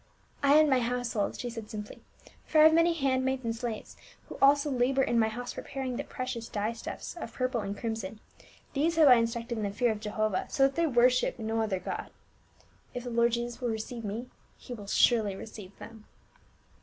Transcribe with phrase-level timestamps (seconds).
[0.41, 2.01] "I and my household," she said simply,
[2.43, 3.95] "for I have many hand maids and slaves,
[4.29, 7.75] who also labor in my house preparing the precious d) o stuffs of purple IN
[7.75, 8.19] PHILIPPT.
[8.73, 10.87] 821 and crimson, these have I instructed in the fear of Jehovah, so that they
[10.87, 12.09] worship no other god.
[12.95, 16.05] If the Lord Jesus will receive me, he will surely receive them."